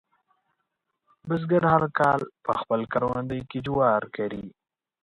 [1.27, 4.43] بزګر هر کال په خپل کروندې کې جوار کري.